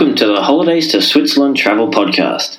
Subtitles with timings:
[0.00, 2.56] Welcome to the Holidays to Switzerland Travel Podcast.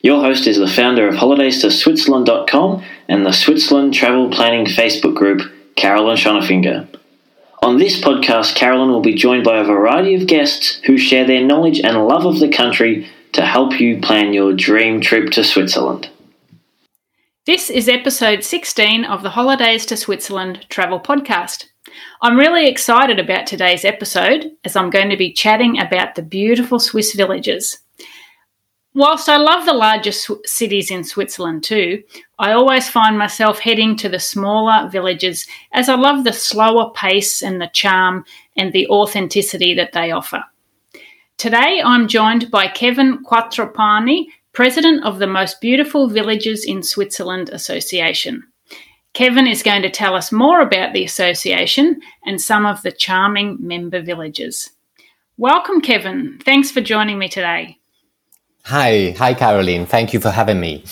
[0.00, 5.14] Your host is the founder of holidays to Switzerland.com and the Switzerland Travel Planning Facebook
[5.14, 5.42] group,
[5.76, 6.88] Carolyn Schonefinger.
[7.62, 11.44] On this podcast, Carolyn will be joined by a variety of guests who share their
[11.44, 16.08] knowledge and love of the country to help you plan your dream trip to Switzerland.
[17.44, 21.66] This is episode 16 of the Holidays to Switzerland Travel Podcast.
[22.20, 26.78] I'm really excited about today's episode as I'm going to be chatting about the beautiful
[26.78, 27.78] Swiss villages.
[28.94, 32.02] Whilst I love the largest cities in Switzerland too,
[32.38, 37.42] I always find myself heading to the smaller villages as I love the slower pace
[37.42, 38.24] and the charm
[38.56, 40.42] and the authenticity that they offer.
[41.36, 48.42] Today I'm joined by Kevin Quattropani, President of the Most Beautiful Villages in Switzerland Association.
[49.14, 53.56] Kevin is going to tell us more about the association and some of the charming
[53.60, 54.70] member villages.
[55.36, 56.38] Welcome, Kevin.
[56.44, 57.78] Thanks for joining me today.
[58.64, 59.86] Hi, hi, Caroline.
[59.86, 60.84] Thank you for having me.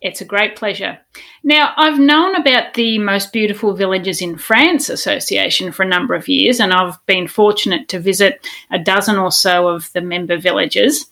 [0.00, 0.98] It's a great pleasure.
[1.42, 6.28] Now, I've known about the Most Beautiful Villages in France Association for a number of
[6.28, 11.06] years, and I've been fortunate to visit a dozen or so of the member villages.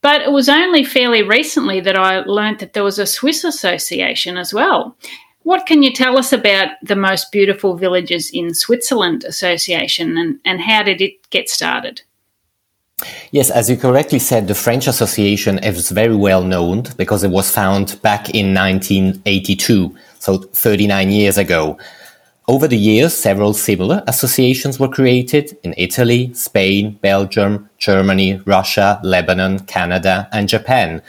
[0.00, 4.38] But it was only fairly recently that I learnt that there was a Swiss association
[4.38, 4.96] as well.
[5.42, 10.60] What can you tell us about the Most Beautiful Villages in Switzerland Association and, and
[10.60, 12.02] how did it get started?
[13.30, 17.50] Yes, as you correctly said, the French Association is very well known because it was
[17.50, 21.78] founded back in 1982, so 39 years ago.
[22.46, 29.60] Over the years, several similar associations were created in Italy, Spain, Belgium, Germany, Russia, Lebanon,
[29.60, 31.00] Canada, and Japan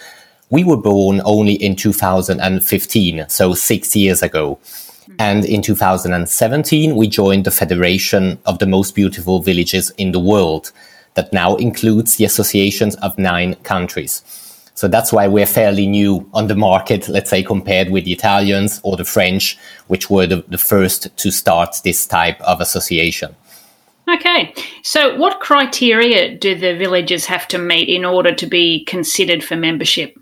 [0.52, 4.59] we were born only in 2015, so six years ago.
[4.61, 5.16] Mm-hmm.
[5.17, 10.71] And in 2017, we joined the Federation of the Most Beautiful Villages in the World,
[11.16, 14.21] that now includes the associations of nine countries.
[14.76, 18.80] So that's why we're fairly new on the market, let's say, compared with the Italians
[18.83, 23.36] or the French, which were the, the first to start this type of association.
[24.09, 29.43] Okay, so what criteria do the villages have to meet in order to be considered
[29.43, 30.20] for membership?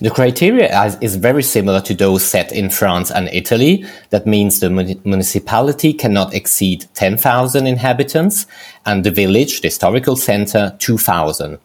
[0.00, 3.84] The criteria is very similar to those set in France and Italy.
[4.10, 8.46] That means the municipality cannot exceed 10,000 inhabitants
[8.86, 11.58] and the village, the historical center, 2,000.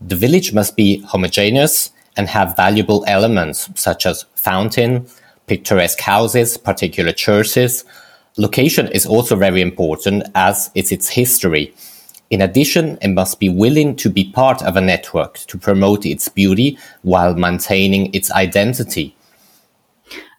[0.00, 5.06] The village must be homogeneous and have valuable elements such as fountain,
[5.46, 7.84] picturesque houses, particular churches.
[8.36, 11.74] Location is also very important as is its history.
[12.30, 16.28] In addition, it must be willing to be part of a network to promote its
[16.28, 19.14] beauty while maintaining its identity.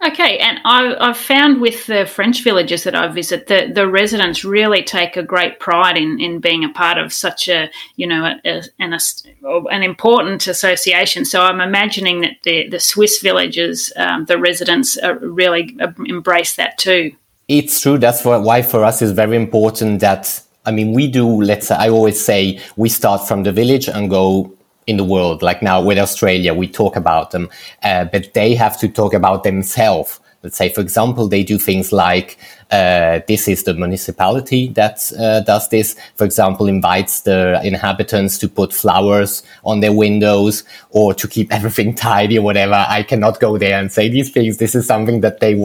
[0.02, 4.46] Okay, and I, have found with the French villages that I visit that the residents
[4.46, 8.24] really take a great pride in, in being a part of such a you know
[8.24, 11.26] a, a, an, a, an important association.
[11.26, 16.78] So I'm imagining that the the Swiss villages, um, the residents really uh, embrace that
[16.78, 17.12] too.
[17.50, 17.98] It's true.
[17.98, 21.90] That's why for us it's very important that I mean, we do, let's say, I
[21.90, 24.54] always say we start from the village and go
[24.86, 25.42] in the world.
[25.42, 27.50] Like now with Australia, we talk about them,
[27.82, 30.20] uh, but they have to talk about themselves.
[30.44, 32.38] Let's say, for example, they do things like
[32.70, 35.96] uh, this is the municipality that uh, does this.
[36.18, 41.96] For example, invites the inhabitants to put flowers on their windows or to keep everything
[41.96, 42.86] tidy or whatever.
[42.88, 44.58] I cannot go there and say these things.
[44.58, 45.56] This is something that they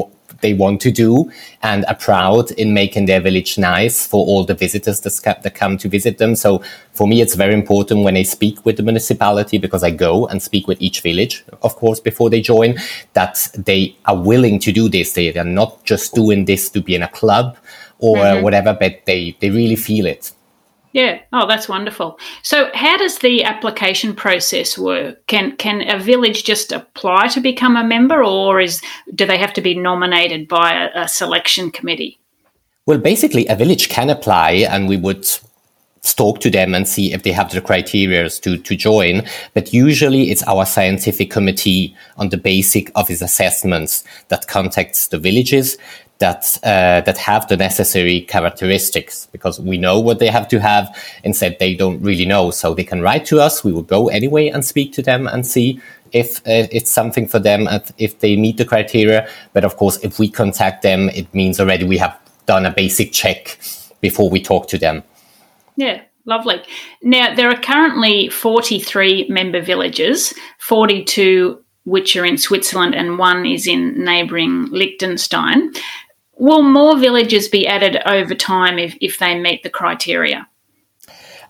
[0.44, 1.32] they want to do
[1.62, 5.88] and are proud in making their village nice for all the visitors that come to
[5.88, 6.36] visit them.
[6.36, 6.62] So
[6.92, 10.42] for me, it's very important when I speak with the municipality because I go and
[10.42, 12.76] speak with each village, of course, before they join,
[13.14, 15.14] that they are willing to do this.
[15.14, 17.56] They are not just doing this to be in a club
[17.98, 18.42] or mm-hmm.
[18.44, 20.30] whatever, but they, they really feel it.
[20.94, 21.18] Yeah.
[21.32, 22.20] Oh, that's wonderful.
[22.42, 25.26] So, how does the application process work?
[25.26, 28.80] Can can a village just apply to become a member, or is
[29.12, 32.20] do they have to be nominated by a, a selection committee?
[32.86, 35.26] Well, basically, a village can apply, and we would
[36.12, 39.22] talk to them and see if they have the criteria to, to join.
[39.54, 45.18] But usually it's our scientific committee on the basic of its assessments that contacts the
[45.18, 45.78] villages
[46.24, 50.84] that uh, that have the necessary characteristics because we know what they have to have.
[51.22, 53.62] Instead, they don't really know, so they can write to us.
[53.62, 55.80] We will go anyway and speak to them and see
[56.12, 59.28] if uh, it's something for them and if they meet the criteria.
[59.52, 63.12] But of course, if we contact them, it means already we have done a basic
[63.12, 63.58] check
[64.00, 65.02] before we talk to them.
[65.76, 66.00] Yeah.
[66.26, 66.62] Lovely.
[67.02, 73.66] Now, there are currently 43 member villages, 42 which are in Switzerland, and one is
[73.66, 75.72] in neighbouring Liechtenstein.
[76.36, 80.48] Will more villages be added over time if, if they meet the criteria?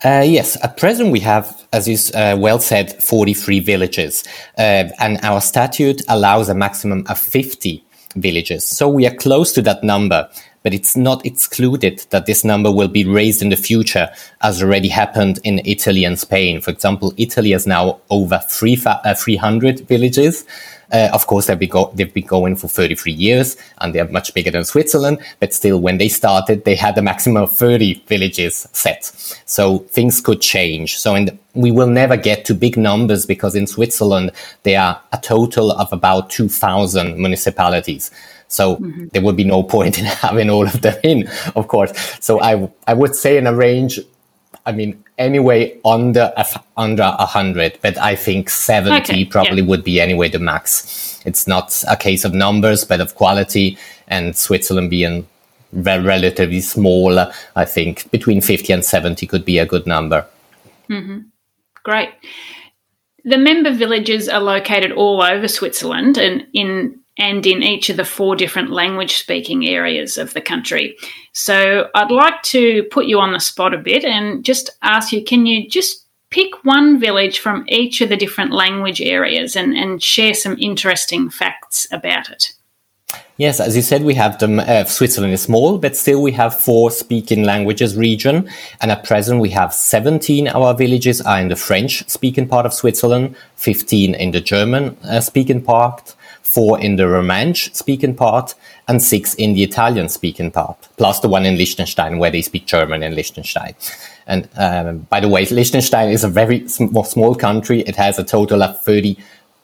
[0.04, 4.24] Uh, yes, at present we have, as you uh, well said, 43 villages,
[4.58, 7.82] uh, and our statute allows a maximum of 50
[8.16, 8.64] villages.
[8.64, 10.28] So we are close to that number,
[10.62, 14.10] but it's not excluded that this number will be raised in the future,
[14.42, 16.60] as already happened in Italy and Spain.
[16.60, 20.44] For example, Italy has now over three, uh, 300 villages.
[20.94, 24.32] Uh, of course, they've been, go- they've been going for 33 years and they're much
[24.32, 25.18] bigger than Switzerland.
[25.40, 29.04] But still, when they started, they had a maximum of 30 villages set.
[29.44, 30.96] So things could change.
[30.96, 34.30] So in the, we will never get to big numbers because in Switzerland,
[34.62, 38.12] there are a total of about 2,000 municipalities.
[38.46, 39.06] So mm-hmm.
[39.12, 41.92] there would be no point in having all of them in, of course.
[42.20, 43.98] So I, I would say in a range
[44.66, 46.32] I mean, anyway, under
[46.76, 49.68] under a hundred, but I think seventy okay, probably yeah.
[49.68, 51.20] would be anyway the max.
[51.26, 53.78] It's not a case of numbers, but of quality.
[54.08, 55.26] And Switzerland being
[55.72, 57.18] re- relatively small,
[57.56, 60.26] I think between fifty and seventy could be a good number.
[60.88, 61.18] Mm-hmm.
[61.82, 62.10] Great.
[63.24, 68.04] The member villages are located all over Switzerland and in and in each of the
[68.04, 70.96] four different language speaking areas of the country.
[71.32, 75.22] So I'd like to put you on the spot a bit and just ask you
[75.24, 80.02] can you just pick one village from each of the different language areas and, and
[80.02, 82.52] share some interesting facts about it?
[83.36, 84.60] Yes, as you said, we have them.
[84.60, 88.48] Uh, Switzerland is small, but still we have four speaking languages region.
[88.80, 92.72] And at present we have 17 our villages are in the French speaking part of
[92.72, 98.54] Switzerland, 15 in the German uh, speaking part, four in the Romansh speaking part,
[98.86, 102.66] and six in the Italian speaking part, plus the one in Liechtenstein where they speak
[102.66, 103.74] German in Liechtenstein.
[104.26, 107.80] And um, by the way, Liechtenstein is a very sm- small country.
[107.80, 109.16] It has a total of 30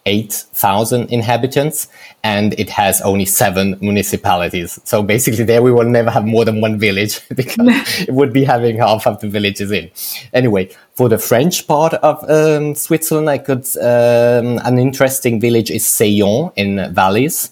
[0.07, 1.89] 8,000 inhabitants
[2.23, 4.81] and it has only seven municipalities.
[4.85, 7.59] So basically there we will never have more than one village because
[8.01, 9.91] it would be having half of the villages in.
[10.33, 15.85] Anyway, for the French part of um, Switzerland, I could, um, an interesting village is
[15.85, 17.51] Saillon in Valais.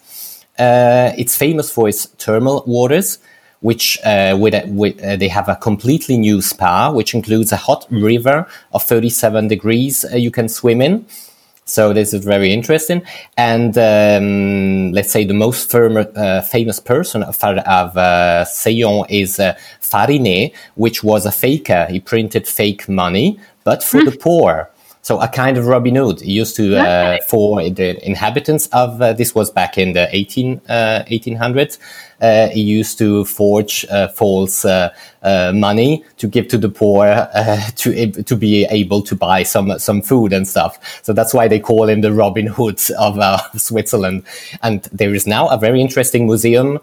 [0.59, 3.19] Uh, it's famous for its thermal waters
[3.61, 7.56] which uh, with, a, with uh, they have a completely new spa, which includes a
[7.56, 11.05] hot river of 37 degrees uh, you can swim in.
[11.69, 13.03] So this is very interesting.
[13.37, 19.38] And um, let's say the most firm, uh, famous person of, of uh, Saillon is
[19.38, 21.87] uh, Farinet, which was a faker.
[21.91, 24.11] He printed fake money, but for mm.
[24.11, 24.70] the poor.
[25.03, 26.21] So a kind of Robin Hood.
[26.21, 30.61] He used to, uh, for the inhabitants of, uh, this was back in the 18,
[30.69, 31.79] uh, 1800s,
[32.21, 34.91] uh, he used to forge uh, false uh,
[35.55, 37.06] money to give to the poor
[37.77, 41.00] to to be able to buy some some food and stuff.
[41.05, 44.25] So that's why they call him the Robin Hood of Switzerland.
[44.62, 46.81] And there is now a very interesting museum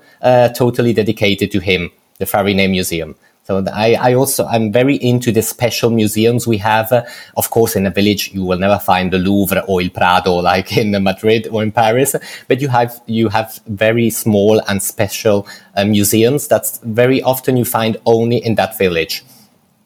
[0.56, 3.16] totally dedicated to him, the Farinet Museum.
[3.46, 6.92] So I, I also, I'm very into the special museums we have.
[7.38, 10.76] Of course, in a village, you will never find the Louvre or Il Prado like
[10.76, 12.16] in Madrid or in Paris,
[12.48, 17.66] but you have, you have very small and special uh, museums that's very often you
[17.66, 19.24] find only in that village.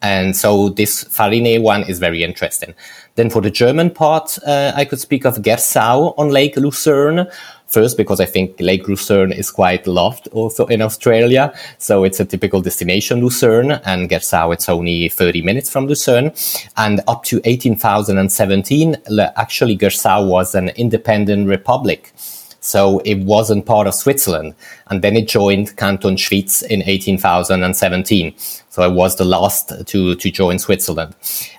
[0.01, 2.73] And so this Farinet one is very interesting.
[3.15, 7.27] Then for the German part, uh, I could speak of Gersau on Lake Lucerne.
[7.69, 11.54] First, because I think Lake Lucerne is quite loved also in Australia.
[11.77, 16.31] So it's a typical destination, Lucerne, and Gersau, it's only 30 minutes from Lucerne.
[16.78, 18.97] And up to 1817,
[19.35, 22.11] actually Gersau was an independent republic.
[22.59, 24.56] So it wasn't part of Switzerland.
[24.88, 28.33] And then it joined Canton Schwyz in 1817.
[28.69, 31.16] So it was the last to, to join Switzerland.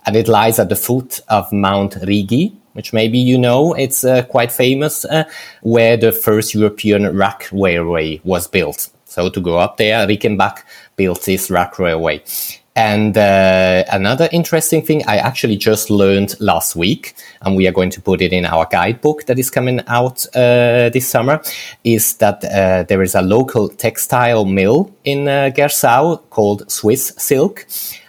[0.07, 4.23] And it lies at the foot of Mount Rigi, which maybe you know, it's uh,
[4.23, 5.25] quite famous, uh,
[5.62, 8.91] where the first European rack railway was built.
[9.05, 10.62] So to go up there, Riggenbach
[10.97, 12.23] built this rack railway.
[12.77, 17.91] And uh, another interesting thing I actually just learned last week, and we are going
[17.91, 21.43] to put it in our guidebook that is coming out uh, this summer,
[21.83, 27.67] is that uh, there is a local textile mill in uh, Gersau called Swiss Silk,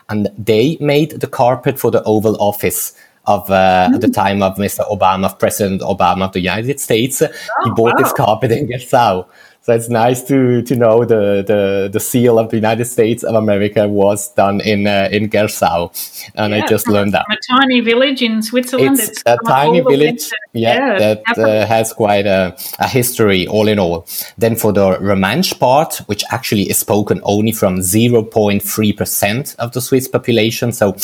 [0.09, 2.93] and they made the carpet for the Oval Office
[3.25, 3.95] of uh, mm.
[3.95, 4.87] at the time of Mr.
[4.89, 7.21] Obama, of President Obama of the United States.
[7.21, 7.27] Oh,
[7.63, 8.03] he bought wow.
[8.03, 9.27] this carpet in Gersau.
[9.63, 13.35] So it's nice to to know the, the, the seal of the United States of
[13.35, 15.91] America was done in uh, in Gersau,
[16.33, 17.27] and yeah, I just learned that.
[17.29, 18.99] A tiny village in Switzerland.
[18.99, 23.67] It's, it's a tiny village, yeah, yeah, that uh, has quite a, a history all
[23.67, 24.07] in all.
[24.35, 29.81] Then for the Romansh part, which actually is spoken only from 0.3 percent of the
[29.81, 30.95] Swiss population, so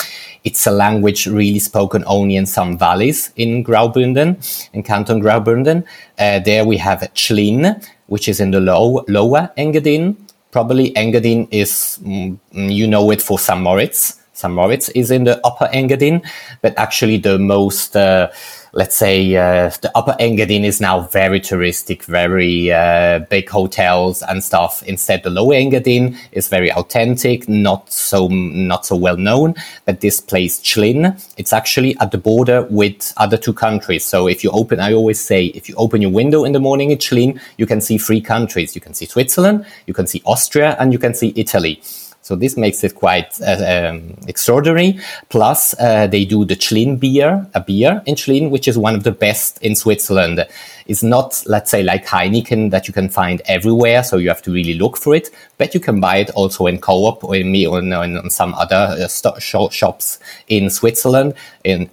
[0.43, 4.37] it's a language really spoken only in some valleys in Graubünden,
[4.73, 5.83] in Canton Graubünden.
[6.17, 10.15] Uh, there we have Tschlin, which is in the low, lower Engadin.
[10.51, 13.59] Probably Engadin is, mm, you know it for St.
[13.59, 14.15] Moritz.
[14.33, 14.53] St.
[14.53, 16.23] Moritz is in the Upper Engadin,
[16.61, 18.29] but actually the most, uh,
[18.73, 24.43] let's say, uh, the Upper Engadin is now very touristic, very uh, big hotels and
[24.43, 24.83] stuff.
[24.83, 29.55] Instead, the Lower Engadin is very authentic, not so not so well known.
[29.85, 34.03] But this place, Tschlin, it's actually at the border with other two countries.
[34.03, 36.91] So if you open, I always say, if you open your window in the morning
[36.91, 38.75] in Tschlin, you can see three countries.
[38.75, 41.81] You can see Switzerland, you can see Austria, and you can see Italy.
[42.27, 44.99] So this makes it quite uh, um, extraordinary.
[45.29, 49.03] Plus, uh, they do the Tschlin beer, a beer in Tschlin, which is one of
[49.03, 50.45] the best in Switzerland.
[50.87, 54.51] It's not, let's say, like Heineken that you can find everywhere, so you have to
[54.51, 55.29] really look for it.
[55.57, 58.53] But you can buy it also in Co-op or in me or in, in some
[58.55, 60.19] other uh, st- shops
[60.49, 61.33] in Switzerland.
[61.63, 61.89] And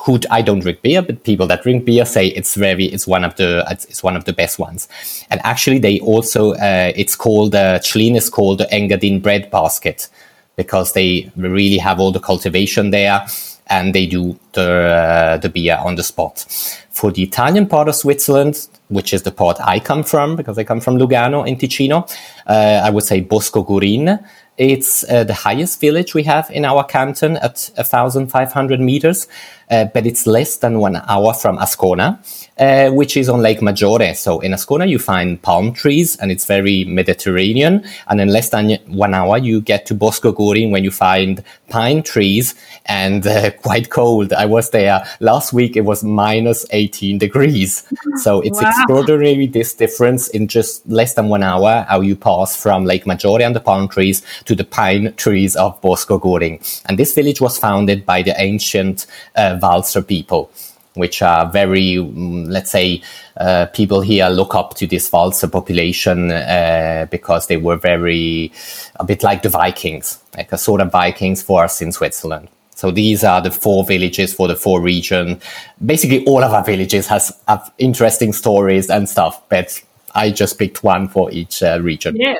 [0.00, 3.24] who I don't drink beer, but people that drink beer say it's very it's one
[3.24, 4.88] of the it's one of the best ones.
[5.30, 10.08] And actually, they also uh, it's called uh, is called the Engadin bread basket
[10.56, 13.26] because they really have all the cultivation there
[13.68, 16.44] and they do the uh, the beer on the spot.
[16.90, 20.64] For the Italian part of Switzerland, which is the part I come from, because I
[20.64, 22.10] come from Lugano in Ticino,
[22.46, 24.18] uh, I would say Bosco Gurin
[24.58, 29.28] it's uh, the highest village we have in our canton at 1,500 meters,
[29.70, 32.18] uh, but it's less than one hour from Ascona,
[32.58, 34.16] uh, which is on Lake Maggiore.
[34.16, 37.84] So in Ascona, you find palm trees and it's very Mediterranean.
[38.08, 42.02] And in less than one hour, you get to Bosco Gurin when you find pine
[42.02, 42.54] trees
[42.86, 44.32] and uh, quite cold.
[44.32, 45.76] I was there last week.
[45.76, 47.86] It was minus 18 degrees.
[48.22, 48.68] So it's wow.
[48.68, 53.42] extraordinary, this difference in just less than one hour, how you pass from Lake Maggiore
[53.42, 56.82] and the palm trees to the pine trees of Bosco Gurin.
[56.86, 59.06] And this village was founded by the ancient
[59.36, 60.50] uh, Walser people
[60.98, 63.02] which are very, mm, let's say,
[63.38, 68.52] uh, people here look up to this Walser population uh, because they were very,
[68.96, 72.48] a bit like the Vikings, like a sort of Vikings for us in Switzerland.
[72.74, 75.40] So these are the four villages for the four region.
[75.84, 79.82] Basically, all of our villages has have interesting stories and stuff, but
[80.14, 82.14] I just picked one for each uh, region.
[82.16, 82.36] Yeah.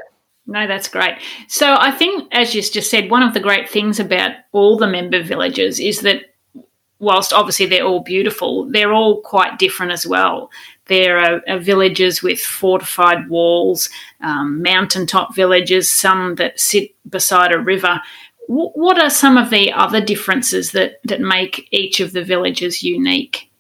[0.46, 1.16] No, that's great.
[1.48, 4.86] So I think, as you just said, one of the great things about all the
[4.86, 6.22] member villages is that
[6.98, 10.50] whilst obviously they're all beautiful, they're all quite different as well.
[10.86, 13.88] There are, are villages with fortified walls,
[14.20, 18.00] um, mountaintop villages, some that sit beside a river.
[18.48, 22.82] W- what are some of the other differences that, that make each of the villages
[22.82, 23.50] unique?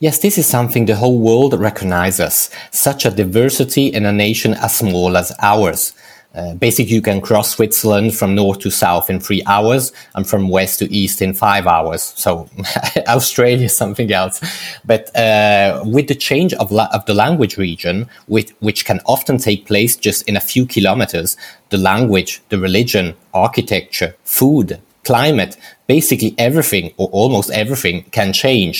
[0.00, 2.50] Yes, this is something the whole world recognizes.
[2.72, 5.94] Such a diversity in a nation as small as ours.
[6.34, 10.48] Uh, basically, you can cross Switzerland from north to south in three hours and from
[10.48, 12.02] west to east in five hours.
[12.16, 12.48] So
[13.08, 14.40] Australia is something else.
[14.84, 19.38] But uh, with the change of, la- of the language region, with, which can often
[19.38, 21.36] take place just in a few kilometers,
[21.70, 24.80] the language, the religion, architecture, food,
[25.10, 25.56] climate,
[25.88, 28.76] basically everything or almost everything can change.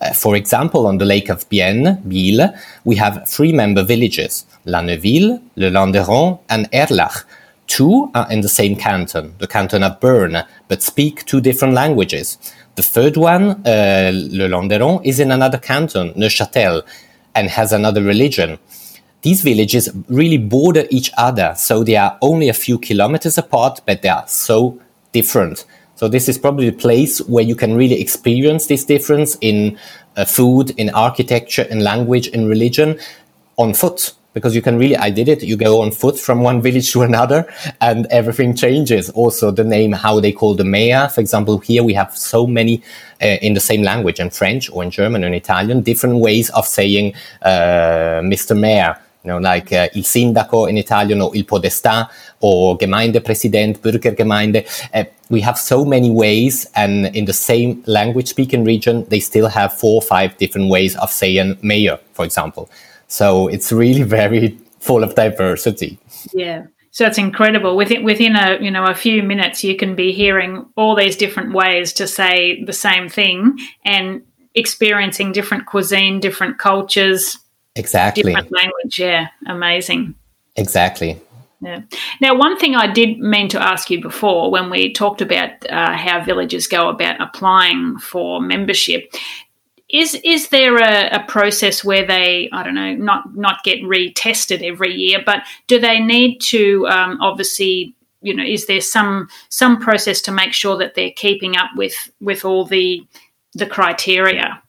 [0.00, 2.40] Uh, for example, on the lake of Bienne, Biel,
[2.84, 7.24] we have three member villages, La Neuveville, Le Landeron, and Erlach.
[7.68, 12.26] Two are in the same canton, the canton of Bern, but speak two different languages.
[12.74, 16.82] The third one, uh, Le Landeron, is in another canton, Neuchâtel,
[17.36, 18.58] and has another religion.
[19.22, 24.02] These villages really border each other, so they are only a few kilometers apart, but
[24.02, 24.80] they are so
[25.12, 25.64] different.
[26.00, 29.78] So this is probably the place where you can really experience this difference in
[30.16, 32.98] uh, food, in architecture, in language, in religion
[33.58, 34.14] on foot.
[34.32, 35.42] Because you can really, I did it.
[35.42, 37.52] You go on foot from one village to another
[37.82, 39.10] and everything changes.
[39.10, 41.08] Also the name, how they call the mayor.
[41.08, 42.82] For example, here we have so many
[43.20, 46.48] uh, in the same language in French or in German or in Italian, different ways
[46.50, 47.12] of saying,
[47.42, 48.58] uh, Mr.
[48.58, 52.08] Mayor you know, like uh, il sindaco in Italian or il podestà
[52.40, 54.64] or Gemeindepräsident, Bürgergemeinde.
[54.94, 59.48] Uh, we have so many ways and in the same language speaking region, they still
[59.48, 62.68] have four or five different ways of saying mayor, for example.
[63.08, 65.98] So it's really very full of diversity.
[66.32, 66.66] Yeah.
[66.92, 67.76] So it's incredible.
[67.76, 71.52] Within within a you know a few minutes, you can be hearing all these different
[71.52, 74.22] ways to say the same thing and
[74.54, 77.38] experiencing different cuisine, different cultures,
[77.76, 78.24] Exactly.
[78.24, 79.28] Different language, yeah.
[79.46, 80.14] Amazing.
[80.56, 81.20] Exactly.
[81.62, 81.82] Yeah.
[82.20, 85.92] Now, one thing I did mean to ask you before when we talked about uh,
[85.94, 89.12] how villages go about applying for membership
[89.90, 94.62] is is there a, a, process where they I don't know not not get retested
[94.62, 99.80] every year, but do they need to um, obviously you know is there some some
[99.80, 103.06] process to make sure that they're keeping up with with all the
[103.54, 104.62] the criteria?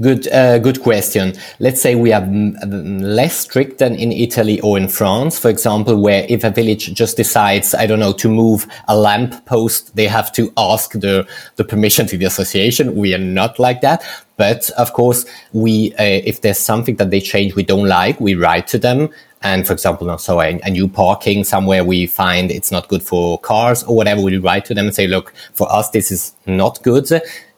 [0.00, 1.34] Good, uh, good question.
[1.58, 6.26] Let's say we are less strict than in Italy or in France, for example, where
[6.28, 10.32] if a village just decides, I don't know, to move a lamp post, they have
[10.32, 11.26] to ask the,
[11.56, 12.94] the permission to the association.
[12.94, 14.04] We are not like that.
[14.36, 18.34] But of course, we, uh, if there's something that they change we don't like, we
[18.34, 19.10] write to them
[19.44, 23.38] and for example, so a, a, new parking somewhere we find it's not good for
[23.38, 26.82] cars or whatever, we write to them and say, look, for us, this is not
[26.82, 27.08] good.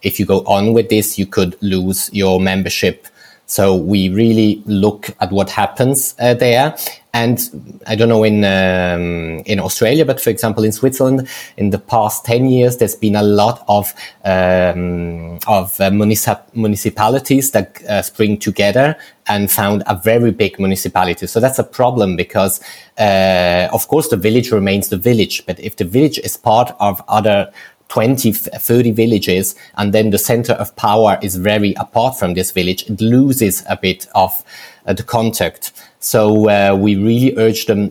[0.03, 3.07] If you go on with this, you could lose your membership
[3.47, 6.77] so we really look at what happens uh, there.
[7.17, 11.79] And I don't know in um, in Australia, but for example in Switzerland, in the
[11.79, 18.03] past ten years, there's been a lot of um, of uh, municip- municipalities that uh,
[18.03, 21.27] spring together and found a very big municipality.
[21.27, 22.61] So that's a problem because,
[22.99, 27.01] uh, of course, the village remains the village, but if the village is part of
[27.09, 27.51] other
[27.89, 32.83] 20, 30 villages, and then the center of power is very apart from this village,
[32.91, 34.45] it loses a bit of
[34.87, 35.73] uh, the contact.
[36.07, 37.91] So uh, we really urge them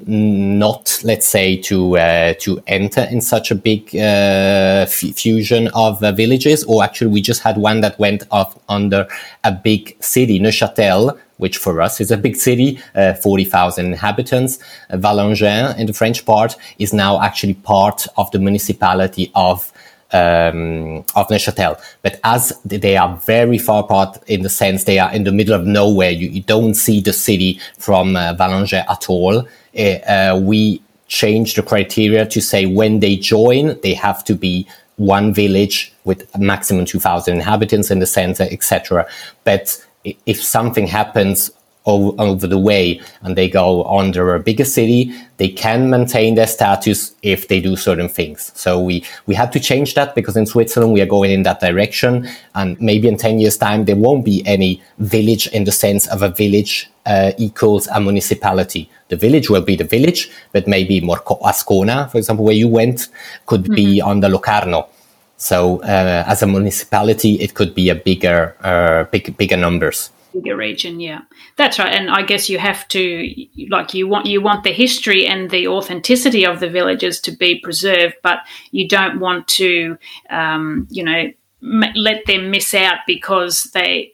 [0.57, 6.13] not, let's say, to uh, to enter in such a big uh, fusion of uh,
[6.13, 6.63] villages.
[6.63, 9.05] Or actually, we just had one that went off under
[9.43, 14.60] a big city, Neuchâtel, which for us is a big city, uh, 40,000 inhabitants.
[14.91, 19.74] Valangin in the French part is now actually part of the municipality of
[20.15, 21.79] um, of Neuchâtel.
[22.01, 25.53] But as they are very far apart in the sense they are in the middle
[25.53, 29.48] of nowhere, you, you don't see the city from uh, at all.
[29.77, 34.67] Uh, uh, we change the criteria to say when they join, they have to be
[34.98, 39.05] one village with a maximum 2,000 inhabitants in the center, etc.
[39.43, 39.86] But
[40.25, 41.51] if something happens
[41.86, 47.13] over the way and they go under a bigger city, they can maintain their status
[47.22, 48.51] if they do certain things.
[48.56, 51.60] So we, we had to change that because in Switzerland we are going in that
[51.60, 52.27] direction.
[52.56, 56.22] And maybe in 10 years time, there won't be any village in the sense of
[56.22, 58.89] a village uh, equals a municipality.
[59.10, 63.10] The village will be the village, but maybe more Ascona, for example, where you went,
[63.46, 63.76] could mm-hmm.
[63.76, 64.89] be on the Locarno.
[65.38, 70.56] So uh, as a municipality, it could be a bigger, uh, big, bigger numbers bigger
[70.56, 71.21] region yeah
[71.56, 73.30] that's right and i guess you have to
[73.69, 77.60] like you want you want the history and the authenticity of the villages to be
[77.62, 78.39] preserved but
[78.71, 79.98] you don't want to
[80.30, 81.32] um, you know
[81.63, 84.12] m- let them miss out because they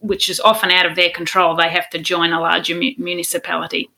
[0.00, 3.88] which is often out of their control they have to join a larger mu- municipality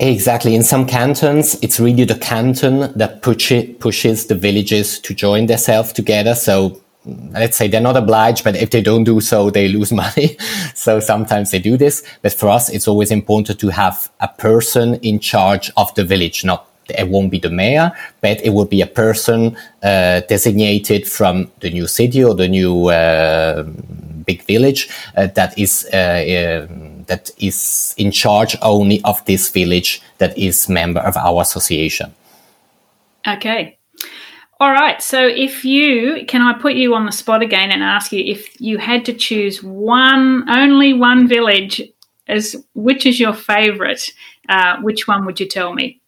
[0.00, 0.56] Exactly.
[0.56, 5.46] In some cantons, it's really the canton that push it, pushes the villages to join
[5.46, 6.34] themselves together.
[6.34, 10.36] So let's say they're not obliged, but if they don't do so, they lose money.
[10.74, 12.02] so sometimes they do this.
[12.22, 16.44] But for us, it's always important to have a person in charge of the village,
[16.44, 21.50] not it won't be the mayor, but it will be a person uh, designated from
[21.60, 23.62] the new city or the new uh,
[24.26, 30.02] big village uh, that is uh, um, that is in charge only of this village
[30.18, 32.12] that is member of our association.
[33.26, 33.78] Okay,
[34.62, 35.02] all right.
[35.02, 38.60] So, if you can, I put you on the spot again and ask you if
[38.60, 41.82] you had to choose one, only one village,
[42.28, 44.08] as which is your favorite?
[44.48, 46.00] Uh, which one would you tell me?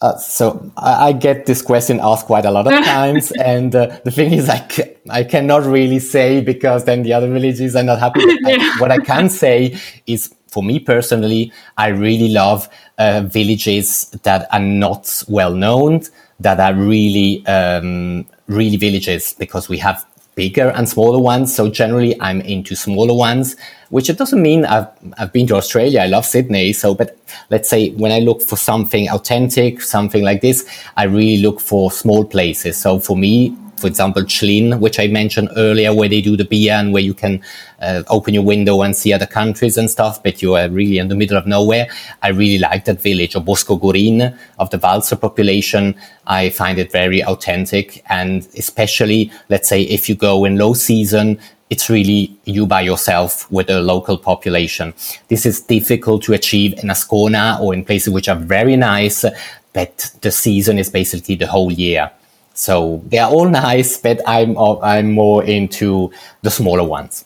[0.00, 3.98] Uh, so I, I, get this question asked quite a lot of times, and uh,
[4.04, 7.82] the thing is, I, c- I cannot really say because then the other villages are
[7.82, 8.20] not happy.
[8.24, 8.56] yeah.
[8.58, 14.48] I, what I can say is, for me personally, I really love uh, villages that
[14.50, 16.04] are not well known
[16.40, 20.04] that are really, um, really villages because we have
[20.38, 21.52] bigger and smaller ones.
[21.52, 23.56] So generally I'm into smaller ones,
[23.90, 24.86] which it doesn't mean I've,
[25.18, 26.00] I've been to Australia.
[26.00, 26.72] I love Sydney.
[26.72, 27.18] So, but
[27.50, 30.64] let's say when I look for something authentic, something like this,
[30.96, 32.76] I really look for small places.
[32.76, 36.74] So for me, for example, Tschlin, which I mentioned earlier, where they do the beer
[36.74, 37.42] and where you can
[37.80, 41.08] uh, open your window and see other countries and stuff, but you are really in
[41.08, 41.88] the middle of nowhere.
[42.22, 45.94] I really like that village of Bosco Gurin of the Walser population.
[46.26, 48.02] I find it very authentic.
[48.08, 51.38] And especially, let's say, if you go in low season,
[51.70, 54.94] it's really you by yourself with the local population.
[55.28, 59.24] This is difficult to achieve in Ascona or in places which are very nice,
[59.72, 62.10] but the season is basically the whole year.
[62.58, 66.10] So they are all nice, but I'm I'm more into
[66.42, 67.24] the smaller ones.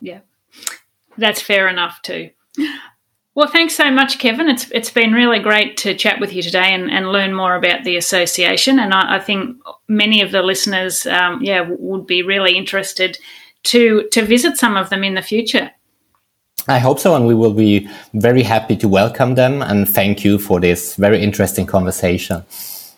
[0.00, 0.20] Yeah,
[1.16, 2.30] that's fair enough too.
[3.36, 4.48] Well, thanks so much, Kevin.
[4.48, 7.84] It's it's been really great to chat with you today and, and learn more about
[7.84, 8.80] the association.
[8.80, 13.18] And I, I think many of the listeners, um, yeah, would be really interested
[13.62, 15.70] to to visit some of them in the future.
[16.66, 19.62] I hope so, and we will be very happy to welcome them.
[19.62, 22.44] And thank you for this very interesting conversation.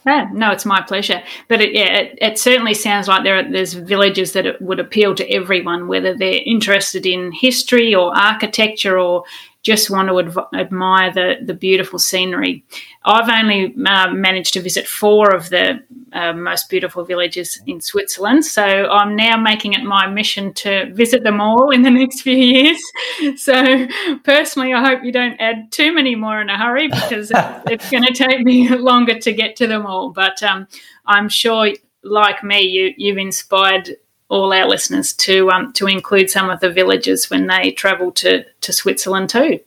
[0.06, 1.22] Yeah, no, it's my pleasure.
[1.48, 5.14] But it, yeah, it, it, certainly sounds like there are, there's villages that would appeal
[5.14, 9.24] to everyone, whether they're interested in history or architecture or
[9.64, 12.62] just want to adv- admire the, the beautiful scenery.
[13.04, 18.44] I've only uh, managed to visit four of the uh, most beautiful villages in Switzerland,
[18.44, 22.36] so I'm now making it my mission to visit them all in the next few
[22.36, 22.80] years.
[23.36, 23.86] So,
[24.24, 27.30] personally, I hope you don't add too many more in a hurry because
[27.66, 30.10] it's going to take me longer to get to them all.
[30.10, 30.66] But um,
[31.06, 31.72] I'm sure,
[32.02, 33.96] like me, you, you've inspired
[34.34, 38.44] all our listeners to um, to include some of the villages when they travel to
[38.60, 39.60] to Switzerland too.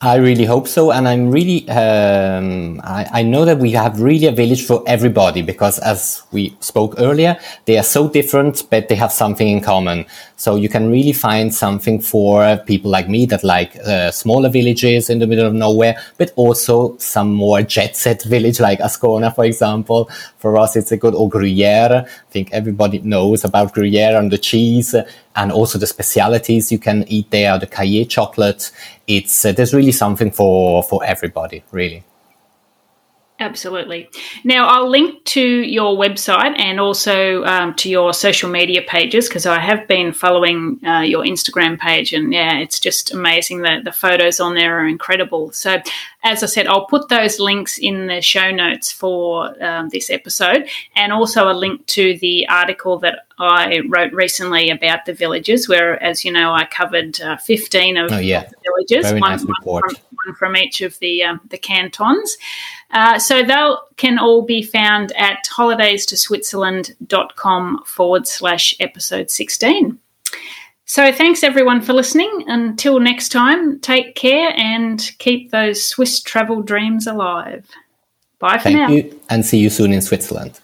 [0.00, 4.26] I really hope so, and I'm really um, I, I, know that we have really
[4.26, 8.96] a village for everybody because, as we spoke earlier, they are so different, but they
[8.96, 10.04] have something in common.
[10.36, 15.08] So you can really find something for people like me that like uh, smaller villages
[15.08, 19.44] in the middle of nowhere, but also some more jet set village like Ascona, for
[19.44, 20.10] example.
[20.38, 22.04] For us, it's a good or Gruyere.
[22.06, 24.94] I think everybody knows about Gruyere and the cheese
[25.36, 28.70] and also the specialities you can eat there, the Cailler chocolate.
[29.06, 32.04] It's uh, there's really something for for everybody, really.
[33.44, 34.08] Absolutely.
[34.42, 39.44] Now, I'll link to your website and also um, to your social media pages because
[39.44, 43.60] I have been following uh, your Instagram page, and yeah, it's just amazing.
[43.60, 45.52] The, the photos on there are incredible.
[45.52, 45.76] So,
[46.22, 50.66] as I said, I'll put those links in the show notes for um, this episode
[50.96, 56.00] and also a link to the article that I wrote recently about the villages, where,
[56.02, 58.44] as you know, I covered uh, 15 of, oh, yeah.
[58.44, 62.36] the villages, one, nice one, from, one, from, each of the, um, the cantons.
[62.94, 69.98] Uh, so they can all be found at holidays2switzerland.com forward slash episode 16.
[70.86, 72.44] So thanks everyone for listening.
[72.46, 77.68] Until next time, take care and keep those Swiss travel dreams alive.
[78.38, 78.88] Bye for Thank now.
[78.88, 80.60] you and see you soon in Switzerland.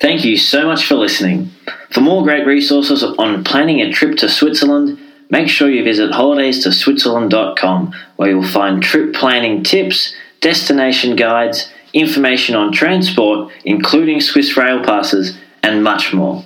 [0.00, 1.50] Thank you so much for listening.
[1.90, 7.94] For more great resources on planning a trip to Switzerland, make sure you visit holidays2switzerland.com
[8.16, 15.38] where you'll find trip planning tips destination guides, information on transport, including Swiss rail passes,
[15.62, 16.44] and much more.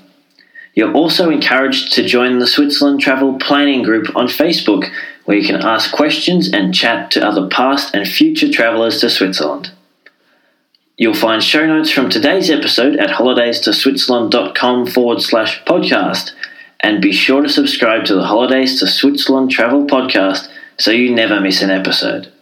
[0.75, 4.91] You're also encouraged to join the Switzerland Travel Planning Group on Facebook,
[5.25, 9.71] where you can ask questions and chat to other past and future travellers to Switzerland.
[10.97, 16.33] You'll find show notes from today's episode at holidays2switzerland.com forward slash podcast,
[16.81, 21.41] and be sure to subscribe to the Holidays to Switzerland Travel podcast so you never
[21.41, 22.33] miss an episode.